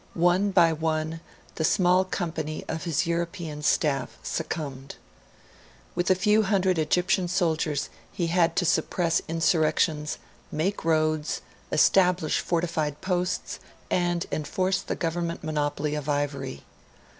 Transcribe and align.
One 0.15 0.49
by 0.49 0.73
one 0.73 1.21
the 1.53 1.63
small 1.63 2.05
company 2.05 2.65
of 2.67 2.85
his 2.85 3.05
European 3.05 3.61
staff 3.61 4.17
succumbed. 4.23 4.95
With 5.93 6.09
a 6.09 6.15
few 6.15 6.41
hundred 6.41 6.79
Egyptian 6.79 7.27
soldiers 7.27 7.87
he 8.11 8.25
had 8.25 8.55
to 8.55 8.65
suppress 8.65 9.21
insurrections, 9.27 10.17
make 10.51 10.83
roads, 10.83 11.41
establish 11.71 12.39
fortified 12.39 12.99
posts, 13.01 13.59
and 13.91 14.25
enforce 14.31 14.81
the 14.81 14.95
government 14.95 15.43
monopoly 15.43 15.93
of 15.93 16.09
ivory. 16.09 16.63